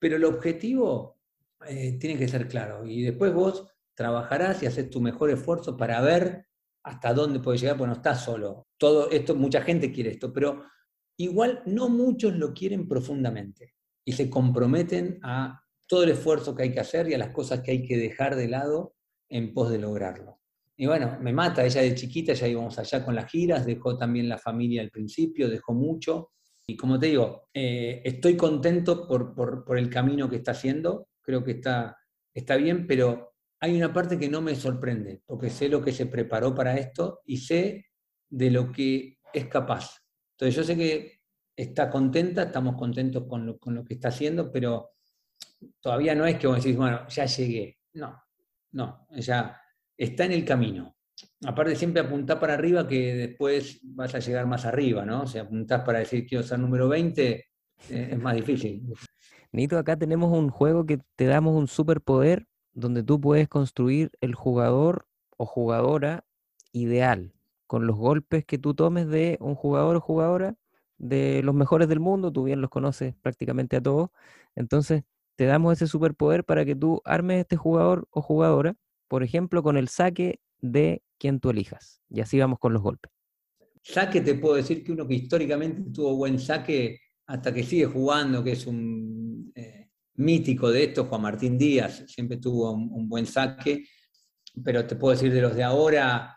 [0.00, 1.18] Pero el objetivo
[1.66, 2.84] eh, tiene que ser claro.
[2.84, 3.66] Y después vos
[3.98, 6.46] trabajarás y haces tu mejor esfuerzo para ver
[6.84, 8.68] hasta dónde puedes llegar, porque no estás solo.
[8.78, 10.62] Todo esto, mucha gente quiere esto, pero
[11.18, 16.72] igual no muchos lo quieren profundamente y se comprometen a todo el esfuerzo que hay
[16.72, 18.94] que hacer y a las cosas que hay que dejar de lado
[19.28, 20.38] en pos de lograrlo.
[20.76, 24.28] y bueno, me mata, ella de chiquita ya íbamos allá con las giras, dejó también
[24.28, 26.30] la familia al principio, dejó mucho.
[26.68, 31.42] Y como te digo, eh, estoy contento por, por, el camino que está haciendo, creo
[31.42, 31.96] que está,
[32.32, 36.06] está bien, pero hay una parte que no me sorprende, porque sé lo que se
[36.06, 37.86] preparó para esto y sé
[38.28, 39.98] de lo que es capaz.
[40.32, 41.20] Entonces yo sé que
[41.56, 44.90] está contenta, estamos contentos con lo, con lo que está haciendo, pero
[45.80, 47.78] todavía no es que vos decís, bueno, ya llegué.
[47.94, 48.22] No,
[48.72, 49.60] no, ella
[49.96, 50.96] está en el camino.
[51.44, 55.26] Aparte siempre apuntá para arriba que después vas a llegar más arriba, ¿no?
[55.26, 57.44] Si apuntás para decir quiero ser número 20, eh,
[57.88, 58.84] es más difícil.
[59.50, 62.46] Nito, acá tenemos un juego que te damos un superpoder
[62.78, 66.24] donde tú puedes construir el jugador o jugadora
[66.72, 67.32] ideal,
[67.66, 70.56] con los golpes que tú tomes de un jugador o jugadora
[70.96, 74.10] de los mejores del mundo, tú bien los conoces prácticamente a todos,
[74.54, 75.02] entonces
[75.36, 78.76] te damos ese superpoder para que tú armes este jugador o jugadora,
[79.08, 82.00] por ejemplo, con el saque de quien tú elijas.
[82.08, 83.12] Y así vamos con los golpes.
[83.82, 88.42] Saque, te puedo decir que uno que históricamente tuvo buen saque hasta que sigue jugando,
[88.42, 89.77] que es un eh,
[90.18, 93.84] mítico de esto, Juan Martín Díaz, siempre tuvo un, buen saque,
[94.62, 96.36] pero te puedo decir de los de ahora,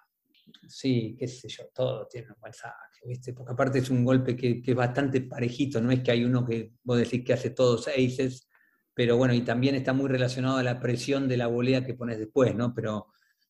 [0.67, 3.33] sí, qué sé yo, todos tienen un buen saque, ¿viste?
[3.33, 6.45] Porque aparte es un golpe que, que, es bastante parejito, no es que hay uno
[6.45, 8.47] que vos decís que hace todos aces,
[8.93, 12.19] pero bueno, y también está muy relacionado a la presión de la volea que pones
[12.19, 12.73] después, ¿no?
[12.73, 13.07] Pero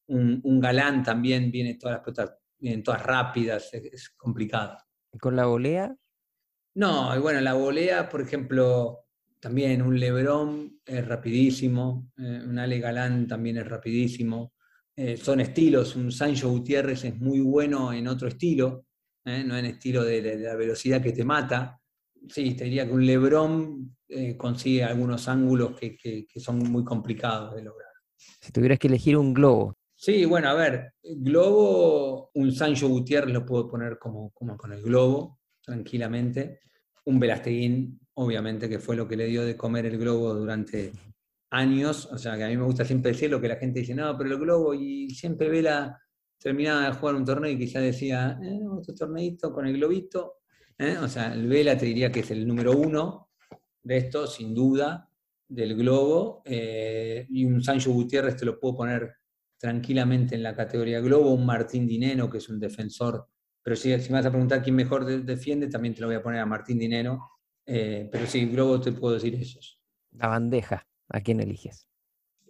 [0.07, 4.77] un, galán también viene todas las pelotas, vienen todas rápidas, es, complicado.
[5.11, 5.95] ¿Y con la volea?
[6.75, 9.05] No, y bueno, la volea, por ejemplo,
[9.41, 14.53] también un Lebrón es rapidísimo, eh, un Ale Galán también es rapidísimo.
[14.95, 18.85] Eh, son estilos, un Sancho Gutiérrez es muy bueno en otro estilo,
[19.25, 21.79] eh, no en estilo de, la velocidad que te mata.
[22.29, 23.97] Sí, te diría que un Lebrón
[24.37, 27.89] consigue algunos ángulos que, que son muy complicados de lograr.
[28.17, 33.45] Si tuvieras que elegir un globo, Sí, bueno, a ver, Globo, un Sancho Gutiérrez lo
[33.45, 36.61] puedo poner como, como con el Globo, tranquilamente.
[37.05, 40.91] Un Velasteguín, obviamente, que fue lo que le dio de comer el Globo durante
[41.49, 42.07] años.
[42.11, 44.17] O sea, que a mí me gusta siempre decir lo que la gente dice, no,
[44.17, 45.99] pero el Globo, y siempre Vela
[46.39, 50.39] terminaba de jugar un torneo y quizás decía, eh, este torneito con el globito.
[50.77, 50.97] ¿eh?
[50.97, 53.29] O sea, el Vela te diría que es el número uno
[53.83, 55.07] de esto, sin duda,
[55.47, 56.41] del Globo.
[56.45, 59.15] Eh, y un Sancho Gutiérrez te lo puedo poner
[59.59, 63.27] tranquilamente en la categoría Globo, un Martín Dineno, que es un defensor,
[63.61, 66.23] pero si, si me vas a preguntar quién mejor defiende, también te lo voy a
[66.23, 67.29] poner a Martín Dineno,
[67.73, 69.79] eh, pero sí, Globo te puedo decir esos.
[70.11, 71.87] La bandeja, ¿a quién eliges?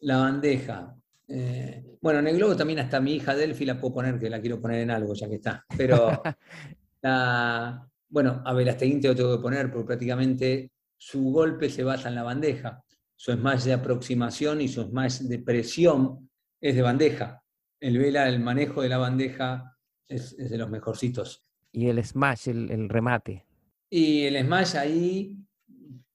[0.01, 0.95] La bandeja.
[1.27, 4.41] Eh, bueno, en el Globo también hasta mi hija Delphi la puedo poner, que la
[4.41, 5.63] quiero poner en algo, ya que está.
[5.77, 6.23] Pero,
[8.09, 12.15] bueno, a Velasteguín te lo tengo que poner, porque prácticamente su golpe se basa en
[12.15, 12.83] la bandeja.
[13.15, 17.43] Su smash de aproximación y su smash de presión es de bandeja.
[17.79, 21.45] El vela, el manejo de la bandeja es, de los mejorcitos.
[21.71, 23.45] Y el smash, el, remate.
[23.93, 25.37] Y el smash ahí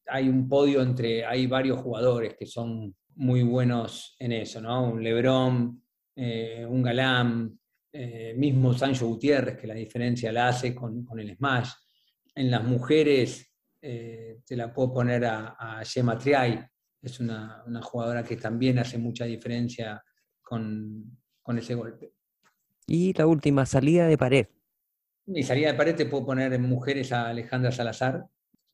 [0.08, 4.90] hay un podio entre, hay varios jugadores que son muy buenos en eso, ¿no?
[4.90, 5.82] Un Lebron,
[6.16, 7.58] eh, un Galán,
[7.92, 11.70] eh, mismo Sancho Gutiérrez, que la diferencia la hace con, el smash.
[12.34, 16.58] En las mujeres eh, te la puedo poner a, a Gemma Triay,
[17.02, 20.02] es una, una, jugadora que también hace mucha diferencia
[20.42, 21.18] con,
[21.56, 22.12] ese golpe.
[22.86, 24.46] Y la última, salida de pared.
[25.26, 28.24] Mi salida de pared te puedo poner en mujeres a Alejandra Salazar,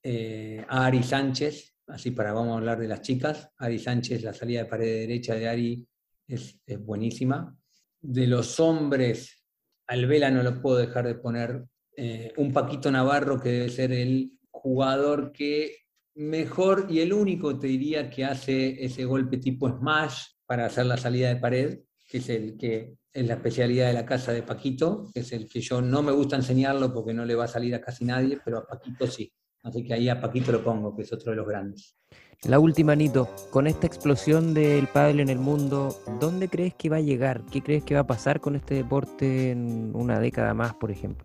[0.03, 3.49] eh, a Ari Sánchez, así para vamos a hablar de las chicas.
[3.57, 5.87] Ari Sánchez, la salida de pared derecha de Ari
[6.27, 7.57] es, buenísima.
[7.99, 9.43] De los hombres,
[9.87, 11.65] al Vela no lo puedo dejar de poner.
[11.97, 15.77] Eh, un Paquito Navarro que debe ser el jugador que
[16.15, 20.97] mejor y el único te diría que hace ese golpe tipo smash para hacer la
[20.97, 25.09] salida de pared, que es el que es la especialidad de la casa de Paquito,
[25.13, 27.75] que es el que yo no me gusta enseñarlo porque no le va a salir
[27.75, 29.31] a casi nadie, pero a Paquito sí.
[29.61, 31.95] Así que ahí a Paquito lo pongo, que es otro de los grandes.
[32.43, 36.97] La última, Nito, con esta explosión del pádel en el mundo, ¿dónde crees que va
[36.97, 37.41] a llegar?
[37.51, 41.23] ¿Qué crees que va a pasar con este deporte en una década más, por ejemplo?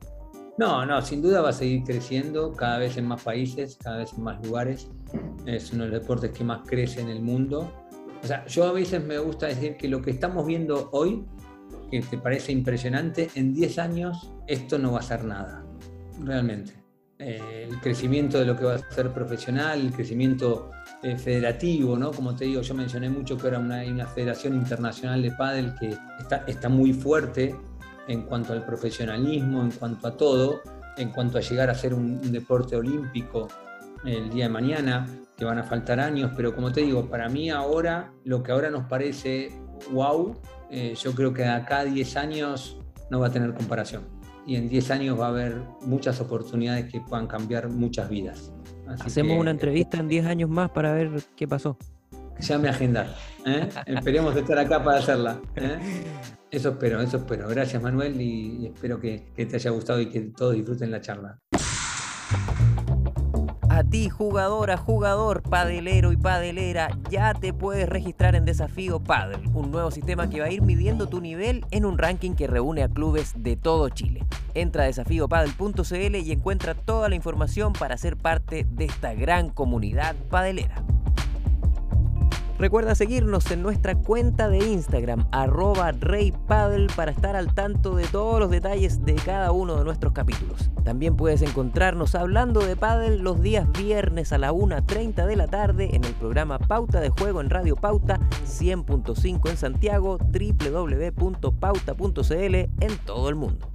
[0.58, 4.12] No, no, sin duda va a seguir creciendo cada vez en más países, cada vez
[4.12, 4.88] en más lugares.
[5.46, 7.72] Es uno de los deportes que más crece en el mundo
[8.22, 11.24] o sea, yo a veces me gusta decir que lo que estamos viendo hoy,
[11.90, 15.64] que te parece impresionante, en 10 años esto no va a ser nada,
[16.22, 16.72] realmente.
[17.18, 20.70] Eh, el crecimiento de lo que va a ser profesional, el crecimiento
[21.02, 22.12] eh, federativo, ¿no?
[22.12, 25.96] Como te digo, yo mencioné mucho que ahora hay una federación internacional de pádel que
[26.20, 27.56] está, está muy fuerte
[28.06, 30.60] en cuanto al profesionalismo, en cuanto a todo,
[30.96, 33.48] en cuanto a llegar a ser un deporte olímpico
[34.04, 37.50] el día de mañana que van a faltar años, pero como te digo, para mí
[37.50, 39.52] ahora, lo que ahora nos parece
[39.92, 40.36] wow,
[40.70, 42.78] eh, yo creo que acá 10 años
[43.10, 44.04] no va a tener comparación.
[44.46, 48.52] Y en 10 años va a haber muchas oportunidades que puedan cambiar muchas vidas.
[49.00, 51.76] Hacemos una entrevista en 10 años más para ver qué pasó.
[52.40, 53.14] Ya me agendar.
[53.44, 53.68] ¿eh?
[53.86, 55.40] Esperemos estar acá para hacerla.
[55.56, 55.78] ¿eh?
[56.50, 57.48] Eso espero, eso espero.
[57.48, 61.38] Gracias Manuel y, espero que, que te haya gustado y que todos disfruten la charla.
[63.78, 69.70] A ti, jugadora, jugador, padelero y padelera, ya te puedes registrar en Desafío Padel, un
[69.70, 72.88] nuevo sistema que va a ir midiendo tu nivel en un ranking que reúne a
[72.88, 74.26] clubes de todo Chile.
[74.54, 80.16] Entra a desafíopadel.cl y encuentra toda la información para ser parte de esta gran comunidad
[80.28, 80.82] padelera.
[82.58, 88.40] Recuerda seguirnos en nuestra cuenta de Instagram, arroba reypaddle, para estar al tanto de todos
[88.40, 90.68] los detalles de cada uno de nuestros capítulos.
[90.82, 95.90] También puedes encontrarnos hablando de paddle los días viernes a la 1.30 de la tarde
[95.94, 101.54] en el programa Pauta de Juego en Radio Pauta 100.5 en Santiago, www.pauta.cl
[102.54, 103.70] en todo el mundo.